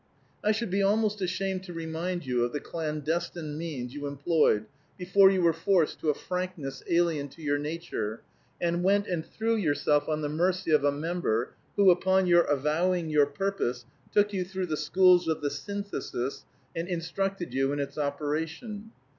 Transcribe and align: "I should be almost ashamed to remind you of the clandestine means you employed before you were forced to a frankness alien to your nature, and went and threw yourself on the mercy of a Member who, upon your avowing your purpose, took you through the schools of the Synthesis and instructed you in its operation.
"I 0.43 0.51
should 0.51 0.71
be 0.71 0.81
almost 0.81 1.21
ashamed 1.21 1.63
to 1.65 1.73
remind 1.73 2.25
you 2.25 2.43
of 2.43 2.53
the 2.53 2.59
clandestine 2.59 3.55
means 3.55 3.93
you 3.93 4.07
employed 4.07 4.65
before 4.97 5.29
you 5.29 5.43
were 5.43 5.53
forced 5.53 5.99
to 5.99 6.09
a 6.09 6.15
frankness 6.15 6.81
alien 6.89 7.29
to 7.29 7.41
your 7.43 7.59
nature, 7.59 8.21
and 8.59 8.83
went 8.83 9.05
and 9.05 9.23
threw 9.23 9.55
yourself 9.55 10.09
on 10.09 10.21
the 10.23 10.27
mercy 10.27 10.71
of 10.71 10.83
a 10.83 10.91
Member 10.91 11.51
who, 11.75 11.91
upon 11.91 12.25
your 12.25 12.45
avowing 12.45 13.11
your 13.11 13.27
purpose, 13.27 13.85
took 14.11 14.33
you 14.33 14.43
through 14.43 14.65
the 14.65 14.75
schools 14.75 15.27
of 15.27 15.41
the 15.41 15.51
Synthesis 15.51 16.45
and 16.75 16.87
instructed 16.87 17.53
you 17.53 17.71
in 17.71 17.79
its 17.79 17.95
operation. 17.99 18.89